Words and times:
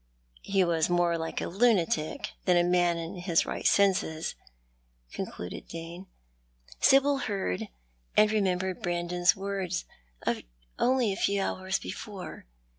1 0.45 0.45
2 0.45 0.49
1" 0.49 0.53
He 0.55 0.63
was 0.63 0.89
more 0.89 1.15
like 1.15 1.41
a 1.41 1.45
lunatic 1.47 2.31
than 2.45 2.57
a 2.57 2.63
man 2.67 2.97
in 2.97 3.21
bis 3.27 3.45
right 3.45 3.67
senses," 3.67 4.33
conchulcil 5.13 5.67
Dane. 5.69 6.07
Sibyl 6.79 7.19
heard 7.19 7.67
and 8.17 8.31
remembered 8.31 8.81
Brandon's 8.81 9.35
words 9.35 9.85
of 10.23 10.41
only 10.79 11.13
a 11.13 11.17
few 11.17 11.39
hours 11.39 11.77
before. 11.77 12.47